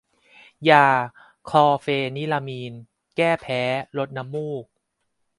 [0.69, 0.87] ยา
[1.49, 2.73] คลอร์เฟนิรามีน
[3.15, 3.61] แก้แพ้
[3.97, 4.65] ลดน้ำมูก